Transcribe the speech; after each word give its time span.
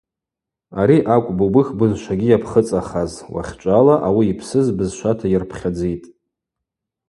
Ари 0.81 0.97
акӏвпӏ 1.13 1.41
убых 1.47 1.67
бызшвагьи 1.77 2.29
йапхыцӏахаз: 2.31 3.13
уахьчӏвала 3.33 3.95
ауи 4.07 4.23
йпсыз 4.31 4.67
бызшвата 4.77 5.25
йырпхьадзитӏ. 5.29 6.07